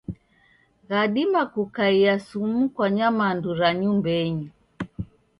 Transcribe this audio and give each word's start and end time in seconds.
Ghadima 0.89 1.43
kukaia 1.45 2.13
sumu 2.25 2.61
kwa 2.73 2.87
nyamandu 2.97 3.49
ra 3.59 3.69
nyumbenyi. 3.79 4.47